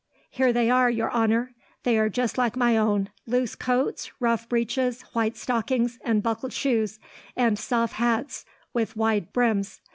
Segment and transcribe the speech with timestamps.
[0.31, 1.53] "Here they are, your honour.
[1.83, 3.11] They are just like my own.
[3.27, 6.97] Loose coats, rough breeches, white stockings and buckled shoes,
[7.35, 8.43] and soft hats
[8.73, 9.79] with wide brims.